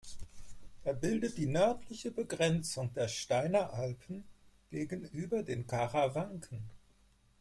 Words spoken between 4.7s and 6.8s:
gegenüber den Karawanken.